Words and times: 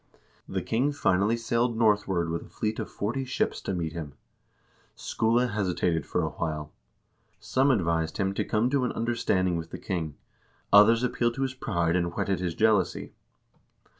The 0.49 0.63
king 0.63 0.91
finally 0.93 1.37
sailed 1.37 1.77
northward 1.77 2.31
with 2.31 2.41
a 2.41 2.49
fleet 2.49 2.79
of 2.79 2.89
forty 2.89 3.23
ships 3.23 3.61
to 3.61 3.75
meet 3.75 3.93
him. 3.93 4.13
Skule 4.95 5.47
hesitated 5.47 6.07
for 6.07 6.23
a 6.23 6.31
while. 6.31 6.71
Some 7.39 7.69
advised 7.69 8.17
him 8.17 8.33
to 8.33 8.43
come 8.43 8.71
to 8.71 8.83
an 8.83 8.93
understanding 8.93 9.57
with 9.57 9.69
the 9.69 9.77
king, 9.77 10.15
others 10.73 11.03
appealed 11.03 11.35
to 11.35 11.43
his 11.43 11.53
pride 11.53 11.95
and 11.95 12.11
whetted 12.15 12.39
his 12.39 12.55
jealousy. 12.55 13.13